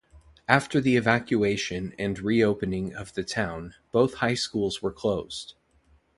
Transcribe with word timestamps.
After 0.47 0.81
the 0.81 0.95
evacuation 0.95 1.93
and 1.99 2.17
re-opening 2.17 2.91
of 2.91 3.13
the 3.13 3.21
town 3.23 3.75
both 3.91 4.15
high 4.15 4.33
schools 4.33 4.81
were 4.81 4.91
closed. 4.91 5.53